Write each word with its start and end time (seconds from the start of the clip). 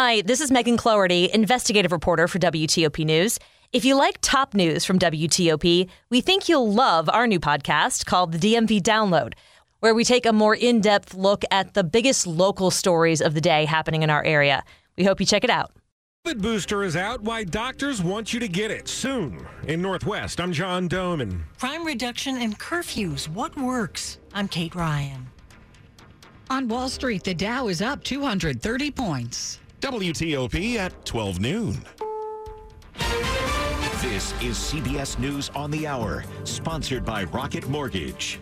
Hi, 0.00 0.20
this 0.20 0.40
is 0.40 0.52
Megan 0.52 0.76
Cloherty, 0.76 1.28
investigative 1.34 1.90
reporter 1.90 2.28
for 2.28 2.38
WTOP 2.38 3.04
News. 3.04 3.36
If 3.72 3.84
you 3.84 3.96
like 3.96 4.18
top 4.20 4.54
news 4.54 4.84
from 4.84 4.96
WTOP, 4.96 5.88
we 6.08 6.20
think 6.20 6.48
you'll 6.48 6.72
love 6.72 7.08
our 7.08 7.26
new 7.26 7.40
podcast 7.40 8.06
called 8.06 8.30
the 8.30 8.38
DMV 8.38 8.80
Download, 8.80 9.32
where 9.80 9.96
we 9.96 10.04
take 10.04 10.24
a 10.24 10.32
more 10.32 10.54
in 10.54 10.80
depth 10.80 11.14
look 11.14 11.42
at 11.50 11.74
the 11.74 11.82
biggest 11.82 12.28
local 12.28 12.70
stories 12.70 13.20
of 13.20 13.34
the 13.34 13.40
day 13.40 13.64
happening 13.64 14.04
in 14.04 14.08
our 14.08 14.22
area. 14.22 14.62
We 14.96 15.02
hope 15.02 15.18
you 15.18 15.26
check 15.26 15.42
it 15.42 15.50
out. 15.50 15.72
COVID 16.24 16.40
booster 16.42 16.84
is 16.84 16.94
out. 16.94 17.22
Why 17.22 17.42
doctors 17.42 18.00
want 18.00 18.32
you 18.32 18.38
to 18.38 18.46
get 18.46 18.70
it 18.70 18.86
soon. 18.86 19.44
In 19.66 19.82
Northwest, 19.82 20.40
I'm 20.40 20.52
John 20.52 20.88
Domen. 20.88 21.40
Crime 21.58 21.84
reduction 21.84 22.36
and 22.36 22.56
curfews. 22.56 23.26
What 23.26 23.56
works? 23.56 24.20
I'm 24.32 24.46
Kate 24.46 24.76
Ryan. 24.76 25.26
On 26.50 26.68
Wall 26.68 26.88
Street, 26.88 27.24
the 27.24 27.34
Dow 27.34 27.66
is 27.66 27.82
up 27.82 28.04
230 28.04 28.92
points. 28.92 29.58
WTOP 29.80 30.74
at 30.76 31.04
12 31.04 31.40
noon. 31.40 31.76
This 34.02 34.32
is 34.42 34.56
CBS 34.56 35.18
News 35.20 35.50
on 35.54 35.70
the 35.70 35.86
Hour, 35.86 36.24
sponsored 36.42 37.04
by 37.04 37.24
Rocket 37.24 37.68
Mortgage. 37.68 38.40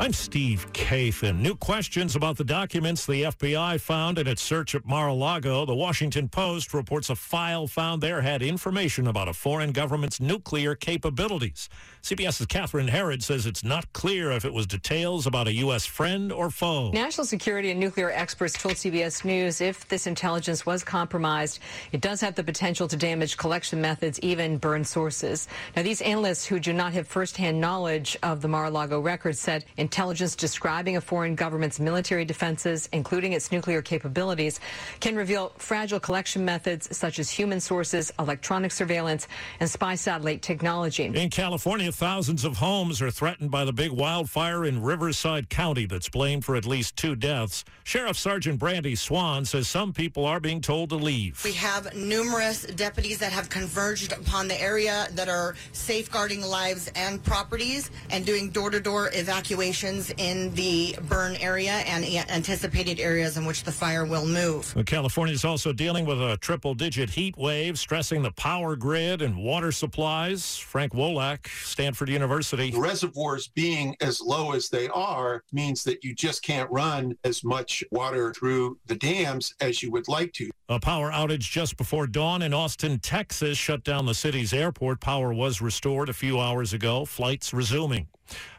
I'm 0.00 0.12
Steve 0.12 0.72
Kathan. 0.72 1.40
New 1.40 1.56
questions 1.56 2.14
about 2.14 2.36
the 2.36 2.44
documents 2.44 3.04
the 3.04 3.24
FBI 3.24 3.80
found 3.80 4.16
in 4.16 4.28
its 4.28 4.40
search 4.40 4.76
at 4.76 4.86
Mar-a-Lago. 4.86 5.66
The 5.66 5.74
Washington 5.74 6.28
Post 6.28 6.72
reports 6.72 7.10
a 7.10 7.16
file 7.16 7.66
found 7.66 8.00
there 8.00 8.20
had 8.20 8.40
information 8.40 9.08
about 9.08 9.26
a 9.26 9.32
foreign 9.32 9.72
government's 9.72 10.20
nuclear 10.20 10.76
capabilities. 10.76 11.68
CBS's 12.02 12.46
Catherine 12.46 12.86
Herridge 12.86 13.24
says 13.24 13.44
it's 13.44 13.64
not 13.64 13.92
clear 13.92 14.30
if 14.30 14.44
it 14.44 14.52
was 14.52 14.68
details 14.68 15.26
about 15.26 15.48
a 15.48 15.52
U.S. 15.54 15.84
friend 15.84 16.30
or 16.30 16.48
foe. 16.48 16.92
National 16.92 17.26
security 17.26 17.72
and 17.72 17.80
nuclear 17.80 18.10
experts 18.12 18.54
told 18.54 18.76
CBS 18.76 19.24
News 19.24 19.60
if 19.60 19.86
this 19.88 20.06
intelligence 20.06 20.64
was 20.64 20.84
compromised, 20.84 21.58
it 21.90 22.00
does 22.00 22.20
have 22.20 22.36
the 22.36 22.44
potential 22.44 22.86
to 22.86 22.96
damage 22.96 23.36
collection 23.36 23.80
methods, 23.80 24.20
even 24.20 24.58
burn 24.58 24.84
sources. 24.84 25.48
Now, 25.74 25.82
these 25.82 26.00
analysts 26.02 26.46
who 26.46 26.60
do 26.60 26.72
not 26.72 26.92
have 26.92 27.08
firsthand 27.08 27.60
knowledge 27.60 28.16
of 28.22 28.42
the 28.42 28.48
Mar-a-Lago 28.48 29.00
records 29.00 29.40
said 29.40 29.64
intelligence 29.88 30.36
describing 30.36 30.98
a 30.98 31.00
foreign 31.00 31.34
government's 31.34 31.80
military 31.80 32.26
defenses, 32.26 32.90
including 32.92 33.32
its 33.32 33.50
nuclear 33.50 33.80
capabilities, 33.80 34.60
can 35.00 35.16
reveal 35.16 35.50
fragile 35.56 35.98
collection 35.98 36.44
methods 36.44 36.94
such 36.94 37.18
as 37.18 37.30
human 37.30 37.58
sources, 37.58 38.12
electronic 38.18 38.70
surveillance, 38.70 39.26
and 39.60 39.70
spy 39.70 39.94
satellite 39.94 40.42
technology. 40.42 41.06
In 41.06 41.30
California, 41.30 41.90
thousands 41.90 42.44
of 42.44 42.58
homes 42.58 43.00
are 43.00 43.10
threatened 43.10 43.50
by 43.50 43.64
the 43.64 43.72
big 43.72 43.90
wildfire 43.90 44.66
in 44.66 44.82
Riverside 44.82 45.48
County 45.48 45.86
that's 45.86 46.10
blamed 46.10 46.44
for 46.44 46.54
at 46.54 46.66
least 46.66 46.94
two 46.98 47.16
deaths. 47.16 47.64
Sheriff 47.84 48.18
Sergeant 48.18 48.58
Brandy 48.58 48.94
Swan 48.94 49.46
says 49.46 49.68
some 49.68 49.94
people 49.94 50.26
are 50.26 50.38
being 50.38 50.60
told 50.60 50.90
to 50.90 50.96
leave. 50.96 51.42
We 51.42 51.52
have 51.52 51.94
numerous 51.94 52.64
deputies 52.64 53.16
that 53.20 53.32
have 53.32 53.48
converged 53.48 54.12
upon 54.12 54.48
the 54.48 54.60
area 54.60 55.08
that 55.12 55.30
are 55.30 55.54
safeguarding 55.72 56.42
lives 56.42 56.92
and 56.94 57.24
properties 57.24 57.90
and 58.10 58.26
doing 58.26 58.50
door-to-door 58.50 59.12
evacuation 59.14 59.77
in 59.84 60.52
the 60.54 60.96
burn 61.08 61.36
area 61.36 61.72
and 61.86 62.04
anticipated 62.30 62.98
areas 62.98 63.36
in 63.36 63.44
which 63.44 63.62
the 63.62 63.72
fire 63.72 64.04
will 64.04 64.26
move. 64.26 64.74
California 64.86 65.34
is 65.34 65.44
also 65.44 65.72
dealing 65.72 66.04
with 66.04 66.20
a 66.20 66.36
triple 66.38 66.74
digit 66.74 67.10
heat 67.10 67.36
wave, 67.36 67.78
stressing 67.78 68.22
the 68.22 68.32
power 68.32 68.74
grid 68.76 69.22
and 69.22 69.36
water 69.36 69.70
supplies. 69.70 70.56
Frank 70.56 70.92
Wolak, 70.92 71.46
Stanford 71.64 72.08
University. 72.08 72.70
The 72.70 72.80
reservoirs 72.80 73.48
being 73.48 73.96
as 74.00 74.20
low 74.20 74.52
as 74.52 74.68
they 74.68 74.88
are 74.88 75.44
means 75.52 75.84
that 75.84 76.02
you 76.02 76.14
just 76.14 76.42
can't 76.42 76.70
run 76.70 77.16
as 77.24 77.44
much 77.44 77.84
water 77.90 78.32
through 78.32 78.78
the 78.86 78.96
dams 78.96 79.54
as 79.60 79.82
you 79.82 79.90
would 79.92 80.08
like 80.08 80.32
to. 80.34 80.50
A 80.70 80.78
power 80.78 81.10
outage 81.10 81.50
just 81.50 81.78
before 81.78 82.06
dawn 82.06 82.42
in 82.42 82.52
Austin, 82.52 82.98
Texas 82.98 83.56
shut 83.56 83.84
down 83.84 84.04
the 84.04 84.12
city's 84.12 84.52
airport. 84.52 85.00
Power 85.00 85.32
was 85.32 85.62
restored 85.62 86.10
a 86.10 86.12
few 86.12 86.38
hours 86.38 86.74
ago. 86.74 87.06
Flights 87.06 87.54
resuming. 87.54 88.06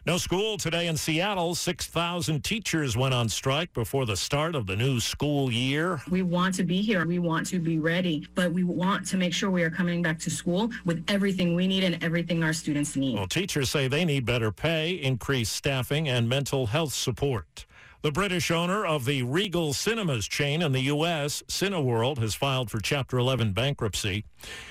No 0.07 0.17
school 0.17 0.57
today 0.57 0.87
in 0.87 0.97
Seattle. 0.97 1.53
6,000 1.53 2.43
teachers 2.43 2.97
went 2.97 3.13
on 3.13 3.29
strike 3.29 3.71
before 3.75 4.07
the 4.07 4.17
start 4.17 4.55
of 4.55 4.65
the 4.65 4.75
new 4.75 4.99
school 4.99 5.51
year. 5.51 6.01
We 6.09 6.23
want 6.23 6.55
to 6.55 6.63
be 6.63 6.81
here. 6.81 7.05
We 7.05 7.19
want 7.19 7.45
to 7.49 7.59
be 7.59 7.77
ready, 7.77 8.27
but 8.33 8.51
we 8.51 8.63
want 8.63 9.05
to 9.09 9.17
make 9.17 9.31
sure 9.31 9.51
we 9.51 9.61
are 9.61 9.69
coming 9.69 10.01
back 10.01 10.17
to 10.21 10.31
school 10.31 10.71
with 10.85 11.05
everything 11.09 11.53
we 11.53 11.67
need 11.67 11.83
and 11.83 12.03
everything 12.03 12.43
our 12.43 12.53
students 12.53 12.95
need. 12.95 13.17
Well, 13.17 13.27
teachers 13.27 13.69
say 13.69 13.87
they 13.87 14.03
need 14.03 14.25
better 14.25 14.51
pay, 14.51 14.93
increased 14.93 15.53
staffing, 15.55 16.09
and 16.09 16.27
mental 16.27 16.65
health 16.65 16.93
support. 16.93 17.67
The 18.01 18.13
British 18.13 18.49
owner 18.49 18.85
of 18.85 19.03
the 19.03 19.23
Regal 19.23 19.73
Cinemas 19.73 20.25
chain 20.25 20.61
in 20.61 20.71
the 20.71 20.83
U.S., 20.83 21.43
Cineworld, 21.49 22.17
has 22.19 22.33
filed 22.33 22.71
for 22.71 22.79
Chapter 22.79 23.17
11 23.17 23.51
bankruptcy. 23.51 24.23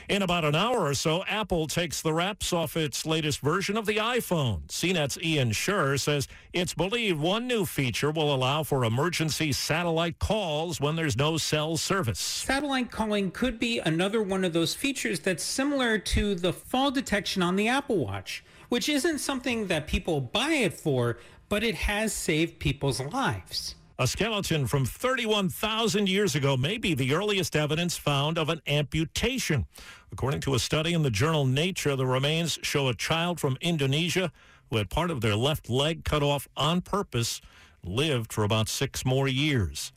In 0.09 0.23
about 0.23 0.47
an 0.47 0.55
hour 0.55 0.87
or 0.87 0.95
so, 0.95 1.23
Apple 1.29 1.67
takes 1.67 2.01
the 2.01 2.15
wraps 2.15 2.55
off 2.55 2.75
its 2.75 3.05
latest 3.05 3.41
version 3.41 3.77
of 3.77 3.85
the 3.85 3.97
iPhone. 3.99 4.67
CNET's 4.69 5.19
Ian 5.23 5.51
Sherr 5.51 6.01
says 6.01 6.27
it's 6.55 6.73
believed 6.73 7.21
one 7.21 7.47
new 7.47 7.67
feature 7.67 8.11
will 8.11 8.35
allow 8.35 8.63
for 8.63 8.83
emergency 8.83 9.53
satellite 9.53 10.19
calls 10.19 10.81
when 10.81 10.97
there's 10.97 11.19
no 11.19 11.37
cell 11.37 11.77
service. 11.77 12.19
Satellite 12.19 12.91
calling 12.91 13.31
could 13.31 13.59
be 13.59 13.79
another 13.81 14.23
one 14.23 14.43
of 14.43 14.55
those 14.55 14.75
features 14.75 15.21
that's 15.21 15.45
similar 15.45 15.99
to 15.99 16.35
the 16.35 16.55
fall 16.55 16.91
detection 16.91 17.43
on 17.43 17.57
the 17.57 17.69
Apple 17.69 17.99
Watch, 17.99 18.43
which 18.71 18.89
isn't 18.89 19.19
something 19.19 19.67
that 19.67 19.87
people 19.87 20.23
buy 20.23 20.53
it 20.53 20.73
for, 20.73 21.19
but 21.49 21.63
it 21.63 21.75
has 21.75 22.13
saved 22.13 22.59
people's 22.59 23.01
lives. 23.01 23.75
A 24.01 24.07
skeleton 24.07 24.69
from 24.69 24.85
31,000 24.85 26.09
years 26.09 26.37
ago 26.37 26.57
may 26.57 26.79
be 26.79 26.95
the 26.95 27.15
earliest 27.15 27.57
evidence 27.57 27.97
found 27.97 28.39
of 28.39 28.49
an 28.49 28.63
amputation. 28.69 29.67
According 30.13 30.41
to 30.43 30.55
a 30.55 30.61
study 30.61 30.95
in 30.95 31.03
the 31.03 31.11
journal 31.11 31.45
Nature, 31.45 31.97
the 31.97 32.07
remains 32.07 32.61
show 32.63 32.87
a 32.87 32.95
child 32.95 33.41
from 33.41 33.59
Indonesia 33.61 34.31
who 34.71 34.77
had 34.77 34.89
part 34.89 35.11
of 35.11 35.21
their 35.21 35.35
left 35.35 35.69
leg 35.69 36.05
cut 36.05 36.23
off 36.23 36.47
on 36.57 36.81
purpose, 36.81 37.41
lived 37.83 38.33
for 38.33 38.45
about 38.45 38.69
six 38.69 39.05
more 39.05 39.27
years. 39.27 39.93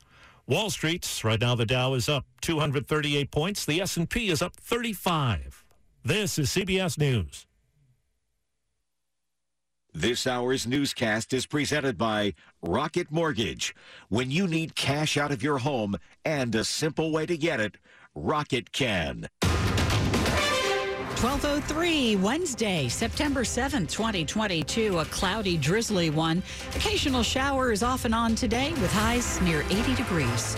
Wall 0.48 0.70
Street's 0.70 1.22
right 1.22 1.40
now 1.40 1.54
the 1.54 1.64
Dow 1.64 1.94
is 1.94 2.08
up 2.08 2.26
238 2.40 3.30
points. 3.30 3.64
The 3.64 3.80
S&P 3.80 4.28
is 4.28 4.42
up 4.42 4.56
35. 4.56 5.64
This 6.04 6.38
is 6.38 6.50
CBS 6.50 6.98
News. 6.98 7.46
This 10.02 10.26
hour's 10.26 10.66
newscast 10.66 11.32
is 11.32 11.46
presented 11.46 11.96
by 11.96 12.34
Rocket 12.60 13.12
Mortgage. 13.12 13.72
When 14.08 14.32
you 14.32 14.48
need 14.48 14.74
cash 14.74 15.16
out 15.16 15.30
of 15.30 15.44
your 15.44 15.58
home 15.58 15.94
and 16.24 16.52
a 16.56 16.64
simple 16.64 17.12
way 17.12 17.24
to 17.24 17.36
get 17.36 17.60
it, 17.60 17.76
Rocket 18.16 18.72
can. 18.72 19.28
1203 21.22 22.16
Wednesday, 22.16 22.88
September 22.88 23.44
7th, 23.44 23.88
2022. 23.90 24.98
A 24.98 25.04
cloudy, 25.04 25.56
drizzly 25.56 26.10
one. 26.10 26.42
Occasional 26.74 27.22
showers 27.22 27.84
off 27.84 28.04
and 28.04 28.12
on 28.12 28.34
today 28.34 28.70
with 28.80 28.92
highs 28.92 29.40
near 29.42 29.62
80 29.70 29.94
degrees. 29.94 30.56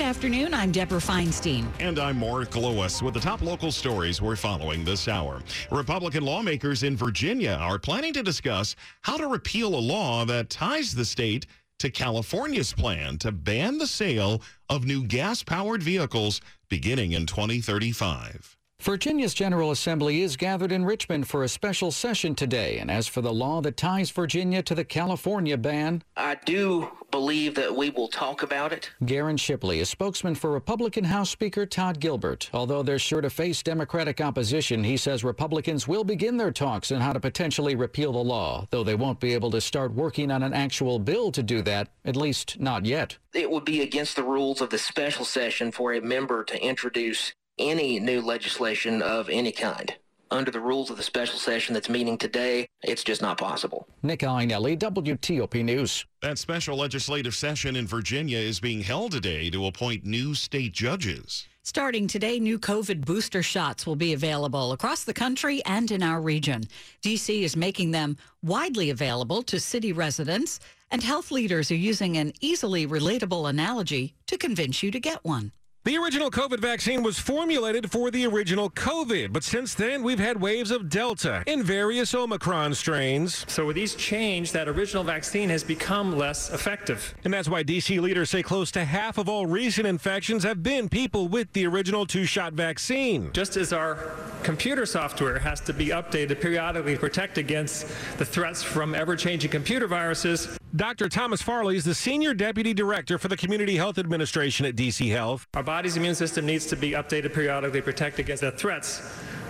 Good 0.00 0.06
afternoon. 0.06 0.54
I'm 0.54 0.72
Deborah 0.72 0.98
Feinstein. 0.98 1.66
And 1.78 1.98
I'm 1.98 2.18
Mark 2.18 2.56
Lewis 2.56 3.02
with 3.02 3.12
the 3.12 3.20
top 3.20 3.42
local 3.42 3.70
stories 3.70 4.22
we're 4.22 4.34
following 4.34 4.82
this 4.82 5.08
hour. 5.08 5.42
Republican 5.70 6.24
lawmakers 6.24 6.84
in 6.84 6.96
Virginia 6.96 7.58
are 7.60 7.78
planning 7.78 8.14
to 8.14 8.22
discuss 8.22 8.76
how 9.02 9.18
to 9.18 9.26
repeal 9.26 9.74
a 9.74 9.78
law 9.78 10.24
that 10.24 10.48
ties 10.48 10.94
the 10.94 11.04
state 11.04 11.44
to 11.80 11.90
California's 11.90 12.72
plan 12.72 13.18
to 13.18 13.30
ban 13.30 13.76
the 13.76 13.86
sale 13.86 14.40
of 14.70 14.86
new 14.86 15.04
gas 15.04 15.42
powered 15.42 15.82
vehicles 15.82 16.40
beginning 16.70 17.12
in 17.12 17.26
2035. 17.26 18.56
Virginia's 18.80 19.34
General 19.34 19.70
Assembly 19.72 20.22
is 20.22 20.38
gathered 20.38 20.72
in 20.72 20.86
Richmond 20.86 21.28
for 21.28 21.44
a 21.44 21.48
special 21.48 21.90
session 21.90 22.34
today. 22.34 22.78
And 22.78 22.90
as 22.90 23.06
for 23.06 23.20
the 23.20 23.32
law 23.32 23.60
that 23.60 23.76
ties 23.76 24.10
Virginia 24.10 24.62
to 24.62 24.74
the 24.74 24.84
California 24.84 25.58
ban, 25.58 26.02
I 26.16 26.36
do 26.46 26.88
believe 27.10 27.54
that 27.56 27.76
we 27.76 27.90
will 27.90 28.08
talk 28.08 28.42
about 28.42 28.72
it. 28.72 28.90
Garren 29.02 29.38
Shipley, 29.38 29.80
a 29.80 29.84
spokesman 29.84 30.34
for 30.34 30.50
Republican 30.50 31.04
House 31.04 31.28
Speaker 31.28 31.66
Todd 31.66 32.00
Gilbert. 32.00 32.48
Although 32.54 32.82
they're 32.82 32.98
sure 32.98 33.20
to 33.20 33.28
face 33.28 33.62
Democratic 33.62 34.18
opposition, 34.18 34.82
he 34.82 34.96
says 34.96 35.24
Republicans 35.24 35.86
will 35.86 36.04
begin 36.04 36.38
their 36.38 36.52
talks 36.52 36.90
on 36.90 37.02
how 37.02 37.12
to 37.12 37.20
potentially 37.20 37.74
repeal 37.74 38.12
the 38.12 38.18
law, 38.18 38.66
though 38.70 38.84
they 38.84 38.94
won't 38.94 39.20
be 39.20 39.34
able 39.34 39.50
to 39.50 39.60
start 39.60 39.92
working 39.92 40.30
on 40.30 40.42
an 40.42 40.54
actual 40.54 40.98
bill 40.98 41.30
to 41.32 41.42
do 41.42 41.60
that, 41.60 41.88
at 42.06 42.16
least 42.16 42.58
not 42.58 42.86
yet. 42.86 43.18
It 43.34 43.50
would 43.50 43.66
be 43.66 43.82
against 43.82 44.16
the 44.16 44.24
rules 44.24 44.62
of 44.62 44.70
the 44.70 44.78
special 44.78 45.26
session 45.26 45.70
for 45.70 45.92
a 45.92 46.00
member 46.00 46.42
to 46.44 46.64
introduce 46.64 47.34
any 47.60 48.00
new 48.00 48.20
legislation 48.20 49.02
of 49.02 49.28
any 49.28 49.52
kind. 49.52 49.94
under 50.30 50.50
the 50.50 50.60
rules 50.60 50.90
of 50.90 50.96
the 50.96 51.02
special 51.02 51.38
session 51.38 51.74
that's 51.74 51.88
meeting 51.88 52.16
today. 52.16 52.68
It's 52.82 53.02
just 53.02 53.20
not 53.20 53.38
possible. 53.38 53.88
Nick 54.02 54.20
Iannelli, 54.20 54.78
WTOP 54.78 55.64
News. 55.64 56.06
That 56.22 56.38
special 56.38 56.76
legislative 56.76 57.34
session 57.34 57.76
in 57.76 57.86
Virginia 57.86 58.38
is 58.38 58.60
being 58.60 58.80
held 58.82 59.12
today 59.12 59.50
to 59.50 59.66
appoint 59.66 60.04
new 60.04 60.34
state 60.34 60.72
judges. 60.72 61.48
Starting 61.62 62.06
today, 62.06 62.40
new 62.40 62.58
COVID 62.58 63.04
booster 63.04 63.42
shots 63.42 63.86
will 63.86 63.96
be 63.96 64.12
available 64.12 64.72
across 64.72 65.04
the 65.04 65.12
country 65.12 65.62
and 65.66 65.90
in 65.90 66.02
our 66.02 66.20
region. 66.20 66.62
DC 67.02 67.42
is 67.42 67.56
making 67.56 67.90
them 67.90 68.16
widely 68.42 68.90
available 68.90 69.42
to 69.42 69.60
city 69.60 69.92
residents, 69.92 70.58
and 70.90 71.02
health 71.02 71.30
leaders 71.30 71.70
are 71.70 71.76
using 71.76 72.16
an 72.16 72.32
easily 72.40 72.86
relatable 72.86 73.48
analogy 73.48 74.14
to 74.26 74.38
convince 74.38 74.82
you 74.82 74.90
to 74.90 74.98
get 75.00 75.22
one. 75.24 75.52
The 75.82 75.96
original 75.96 76.30
COVID 76.30 76.60
vaccine 76.60 77.02
was 77.02 77.18
formulated 77.18 77.90
for 77.90 78.10
the 78.10 78.26
original 78.26 78.68
COVID, 78.68 79.32
but 79.32 79.42
since 79.42 79.72
then 79.72 80.02
we've 80.02 80.18
had 80.18 80.38
waves 80.38 80.70
of 80.70 80.90
Delta 80.90 81.42
and 81.46 81.64
various 81.64 82.14
Omicron 82.14 82.74
strains. 82.74 83.46
So 83.48 83.64
with 83.64 83.78
each 83.78 83.96
change, 83.96 84.52
that 84.52 84.68
original 84.68 85.04
vaccine 85.04 85.48
has 85.48 85.64
become 85.64 86.18
less 86.18 86.50
effective. 86.50 87.14
And 87.24 87.32
that's 87.32 87.48
why 87.48 87.64
DC 87.64 87.98
leaders 87.98 88.28
say 88.28 88.42
close 88.42 88.70
to 88.72 88.84
half 88.84 89.16
of 89.16 89.26
all 89.26 89.46
recent 89.46 89.86
infections 89.86 90.44
have 90.44 90.62
been 90.62 90.90
people 90.90 91.28
with 91.28 91.50
the 91.54 91.66
original 91.66 92.04
two-shot 92.04 92.52
vaccine. 92.52 93.32
Just 93.32 93.56
as 93.56 93.72
our 93.72 94.12
computer 94.42 94.84
software 94.84 95.38
has 95.38 95.60
to 95.62 95.72
be 95.72 95.86
updated 95.86 96.42
periodically 96.42 96.92
to 96.96 97.00
protect 97.00 97.38
against 97.38 97.86
the 98.18 98.24
threats 98.26 98.62
from 98.62 98.94
ever-changing 98.94 99.50
computer 99.50 99.86
viruses, 99.86 100.58
Dr. 100.74 101.08
Thomas 101.08 101.42
Farley 101.42 101.76
is 101.76 101.84
the 101.84 101.96
Senior 101.96 102.32
Deputy 102.32 102.72
Director 102.72 103.18
for 103.18 103.26
the 103.26 103.36
Community 103.36 103.74
Health 103.76 103.98
Administration 103.98 104.64
at 104.66 104.76
DC 104.76 105.10
Health. 105.10 105.48
Our 105.54 105.64
body's 105.64 105.96
immune 105.96 106.14
system 106.14 106.46
needs 106.46 106.64
to 106.66 106.76
be 106.76 106.92
updated 106.92 107.34
periodically 107.34 107.80
to 107.80 107.84
protect 107.84 108.20
against 108.20 108.42
the 108.42 108.52
threats 108.52 109.02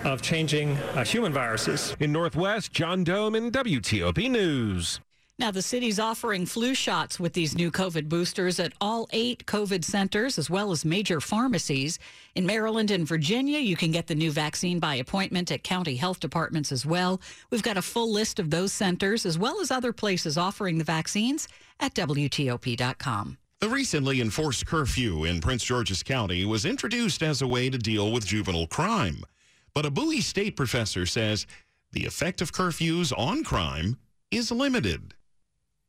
of 0.04 0.22
changing 0.22 0.78
uh, 0.78 1.04
human 1.04 1.30
viruses. 1.30 1.94
In 2.00 2.10
Northwest, 2.10 2.72
John 2.72 3.04
Domen 3.04 3.50
WTOP 3.50 4.30
News. 4.30 5.00
Now, 5.40 5.50
the 5.50 5.62
city's 5.62 5.98
offering 5.98 6.44
flu 6.44 6.74
shots 6.74 7.18
with 7.18 7.32
these 7.32 7.56
new 7.56 7.70
COVID 7.70 8.10
boosters 8.10 8.60
at 8.60 8.74
all 8.78 9.08
eight 9.10 9.46
COVID 9.46 9.84
centers, 9.84 10.36
as 10.36 10.50
well 10.50 10.70
as 10.70 10.84
major 10.84 11.18
pharmacies. 11.18 11.98
In 12.34 12.44
Maryland 12.44 12.90
and 12.90 13.08
Virginia, 13.08 13.58
you 13.58 13.74
can 13.74 13.90
get 13.90 14.06
the 14.06 14.14
new 14.14 14.30
vaccine 14.30 14.78
by 14.78 14.96
appointment 14.96 15.50
at 15.50 15.64
county 15.64 15.96
health 15.96 16.20
departments 16.20 16.70
as 16.70 16.84
well. 16.84 17.22
We've 17.48 17.62
got 17.62 17.78
a 17.78 17.82
full 17.82 18.12
list 18.12 18.38
of 18.38 18.50
those 18.50 18.70
centers, 18.70 19.24
as 19.24 19.38
well 19.38 19.62
as 19.62 19.70
other 19.70 19.94
places 19.94 20.36
offering 20.36 20.76
the 20.76 20.84
vaccines 20.84 21.48
at 21.80 21.94
WTOP.com. 21.94 23.38
The 23.60 23.68
recently 23.70 24.20
enforced 24.20 24.66
curfew 24.66 25.24
in 25.24 25.40
Prince 25.40 25.64
George's 25.64 26.02
County 26.02 26.44
was 26.44 26.66
introduced 26.66 27.22
as 27.22 27.40
a 27.40 27.48
way 27.48 27.70
to 27.70 27.78
deal 27.78 28.12
with 28.12 28.26
juvenile 28.26 28.66
crime. 28.66 29.24
But 29.72 29.86
a 29.86 29.90
Bowie 29.90 30.20
State 30.20 30.54
professor 30.54 31.06
says 31.06 31.46
the 31.92 32.04
effect 32.04 32.42
of 32.42 32.52
curfews 32.52 33.10
on 33.16 33.42
crime 33.42 33.96
is 34.30 34.52
limited. 34.52 35.14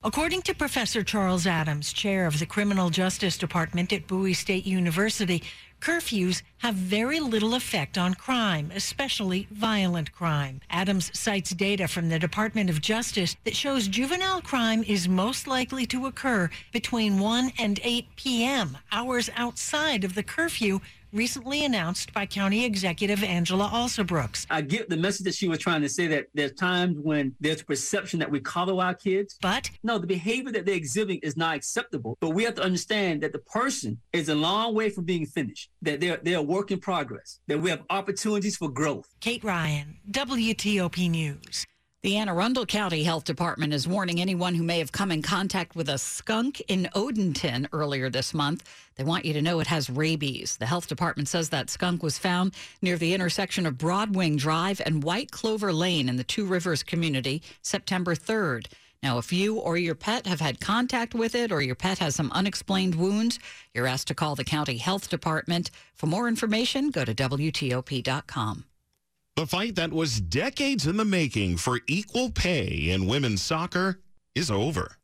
According 0.04 0.42
to 0.44 0.56
Professor 0.56 1.04
Charles 1.04 1.46
Adams, 1.46 1.94
chair 1.94 2.26
of 2.26 2.40
the 2.40 2.48
Criminal 2.48 2.90
Justice 2.90 3.38
Department 3.38 3.94
at 3.94 4.08
Bowie 4.08 4.34
State 4.34 4.66
University, 4.66 5.44
curfews 5.80 6.42
have 6.58 6.74
very 6.74 7.20
little 7.20 7.54
effect 7.54 8.00
on 8.00 8.16
crime, 8.16 8.72
especially 8.74 9.48
violent 9.52 10.12
crime. 10.12 10.60
Adams 10.72 11.12
cites 11.14 11.52
data 11.52 11.88
from 11.88 12.10
the 12.10 12.18
Department 12.18 12.72
of 12.72 12.82
Justice 12.82 13.36
that 13.44 13.56
shows 13.56 13.88
juvenile 13.88 14.42
crime 14.42 14.84
is 14.88 15.08
most 15.08 15.46
likely 15.46 15.86
to 15.86 16.08
occur 16.08 16.50
between 16.72 17.20
1 17.20 17.52
and 17.60 17.80
8 17.84 18.08
p.m., 18.16 18.80
hours 18.92 19.30
outside 19.36 20.04
of 20.04 20.16
the 20.16 20.24
curfew 20.24 20.82
recently 21.14 21.66
announced 21.66 22.14
by 22.14 22.26
County 22.26 22.66
Executive 22.66 23.24
Angela 23.24 23.70
Alsobrooks. 23.72 24.46
I 24.50 24.62
get 24.62 24.90
the 24.90 24.98
message 24.98 25.26
that 25.26 25.36
she 25.36 25.48
was 25.48 25.60
trying 25.60 25.82
to 25.82 25.90
say 25.90 26.08
that 26.08 26.28
there's 26.34 26.54
times 26.54 26.98
when 27.00 27.36
there's 27.40 27.62
a 27.62 27.66
perception 27.66 28.20
that 28.20 28.32
we 28.32 28.40
coddle 28.40 28.80
our 28.82 28.94
kids. 28.94 29.38
But 29.42 29.70
no, 29.84 29.98
the 29.98 30.08
behavior 30.08 30.52
that 30.52 30.66
they're 30.66 30.76
exhibiting 30.76 31.20
is 31.24 31.38
not 31.38 31.56
acceptable. 31.56 32.18
But 32.22 32.30
we 32.30 32.44
have 32.44 32.56
to 32.56 32.64
understand 32.64 33.22
that 33.22 33.34
the 33.34 33.40
person 33.40 34.00
is 34.14 34.30
a 34.30 34.36
long 34.36 34.74
way 34.76 34.90
from 34.90 35.06
being 35.06 35.26
finished, 35.26 35.70
that 35.82 36.00
they're 36.00 36.20
they're 36.24 36.40
a 36.40 36.42
work 36.42 36.72
in 36.72 36.80
progress, 36.80 37.40
that 37.48 37.60
we 37.60 37.70
have 37.70 37.84
opportunities 37.90 38.58
for 38.58 38.70
growth. 38.70 39.08
Kate 39.20 39.44
Ryan, 39.44 39.98
WTOP 40.12 41.10
News. 41.10 41.66
The 42.04 42.18
Anne 42.18 42.30
Arundel 42.30 42.66
County 42.66 43.04
Health 43.04 43.26
Department 43.26 43.76
is 43.76 43.88
warning 43.88 44.20
anyone 44.20 44.56
who 44.56 44.64
may 44.64 44.80
have 44.80 44.92
come 44.92 45.12
in 45.12 45.22
contact 45.22 45.76
with 45.76 45.88
a 45.88 46.00
skunk 46.00 46.60
in 46.68 46.90
Odenton 46.96 47.68
earlier 47.72 48.10
this 48.10 48.34
month. 48.34 48.68
They 48.96 49.04
want 49.04 49.24
you 49.24 49.34
to 49.34 49.42
know 49.44 49.60
it 49.60 49.68
has 49.68 49.88
rabies. 49.88 50.58
The 50.58 50.66
health 50.66 50.88
department 50.88 51.28
says 51.28 51.50
that 51.50 51.70
skunk 51.70 52.02
was 52.02 52.18
found 52.18 52.56
near 52.82 52.98
the 52.98 53.14
intersection 53.14 53.68
of 53.68 53.76
Broadwing 53.76 54.36
Drive 54.36 54.82
and 54.84 55.04
White 55.04 55.30
Clover 55.30 55.72
Lane 55.72 56.10
in 56.10 56.16
the 56.16 56.24
Two 56.24 56.48
Rivers 56.48 56.82
community 56.82 57.44
September 57.62 58.16
3rd. 58.16 58.66
Now, 59.04 59.20
if 59.20 59.32
you 59.32 59.58
or 59.58 59.78
your 59.78 59.94
pet 59.94 60.26
have 60.26 60.42
had 60.42 60.60
contact 60.60 61.14
with 61.14 61.36
it 61.36 61.52
or 61.52 61.62
your 61.62 61.76
pet 61.76 62.00
has 62.00 62.16
some 62.16 62.32
unexplained 62.32 62.96
wounds, 62.96 63.38
you're 63.76 63.86
asked 63.86 64.08
to 64.08 64.16
call 64.16 64.34
the 64.34 64.44
county 64.44 64.78
health 64.78 65.08
department. 65.08 65.70
For 65.94 66.08
more 66.08 66.28
information, 66.28 66.90
go 66.90 67.06
to 67.06 67.14
WTOP.com. 67.14 68.66
The 69.42 69.48
fight 69.48 69.74
that 69.78 69.92
was 69.92 70.22
decades 70.22 70.86
in 70.86 70.98
the 70.98 71.04
making 71.04 71.58
for 71.58 71.80
equal 71.88 72.30
pay 72.30 72.92
in 72.92 73.08
women's 73.08 73.42
soccer 73.42 74.00
is 74.36 74.52
over. 74.52 74.98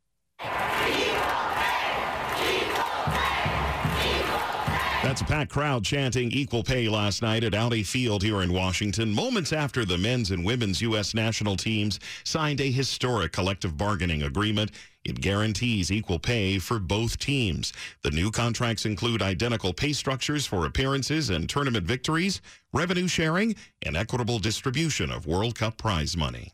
That's 5.07 5.21
a 5.21 5.23
packed 5.23 5.53
crowd 5.53 5.85
chanting 5.85 6.33
equal 6.33 6.63
pay 6.63 6.89
last 6.89 7.21
night 7.21 7.45
at 7.45 7.55
Audi 7.55 7.81
Field 7.81 8.21
here 8.21 8.41
in 8.41 8.51
Washington, 8.51 9.09
moments 9.09 9.53
after 9.53 9.85
the 9.85 9.97
men's 9.97 10.31
and 10.31 10.43
women's 10.43 10.81
U.S. 10.81 11.13
national 11.13 11.55
teams 11.55 12.01
signed 12.25 12.59
a 12.59 12.69
historic 12.69 13.31
collective 13.31 13.77
bargaining 13.77 14.23
agreement. 14.23 14.71
It 15.05 15.21
guarantees 15.21 15.93
equal 15.93 16.19
pay 16.19 16.59
for 16.59 16.77
both 16.77 17.19
teams. 17.19 17.71
The 18.01 18.11
new 18.11 18.31
contracts 18.31 18.85
include 18.85 19.21
identical 19.21 19.71
pay 19.71 19.93
structures 19.93 20.45
for 20.45 20.65
appearances 20.65 21.29
and 21.29 21.47
tournament 21.47 21.85
victories, 21.85 22.41
revenue 22.73 23.07
sharing, 23.07 23.55
and 23.83 23.95
equitable 23.95 24.39
distribution 24.39 25.09
of 25.09 25.25
World 25.25 25.55
Cup 25.55 25.77
prize 25.77 26.17
money. 26.17 26.51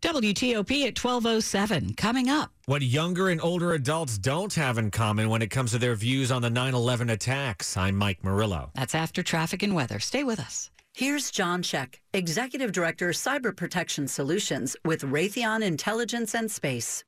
WTOP 0.00 0.86
at 0.86 0.98
1207 0.98 1.94
coming 1.94 2.28
up. 2.28 2.50
What 2.66 2.82
younger 2.82 3.28
and 3.28 3.40
older 3.40 3.72
adults 3.72 4.16
don't 4.18 4.54
have 4.54 4.78
in 4.78 4.90
common 4.90 5.28
when 5.28 5.42
it 5.42 5.50
comes 5.50 5.72
to 5.72 5.78
their 5.78 5.94
views 5.94 6.30
on 6.30 6.42
the 6.42 6.50
9 6.50 6.74
11 6.74 7.10
attacks. 7.10 7.76
I'm 7.76 7.96
Mike 7.96 8.24
Murillo. 8.24 8.70
That's 8.74 8.94
after 8.94 9.22
traffic 9.22 9.62
and 9.62 9.74
weather. 9.74 9.98
Stay 9.98 10.24
with 10.24 10.40
us. 10.40 10.70
Here's 10.92 11.30
John 11.30 11.62
Sheck, 11.62 11.96
Executive 12.12 12.72
Director, 12.72 13.10
Cyber 13.10 13.56
Protection 13.56 14.08
Solutions 14.08 14.76
with 14.84 15.02
Raytheon 15.02 15.62
Intelligence 15.62 16.34
and 16.34 16.50
Space. 16.50 17.04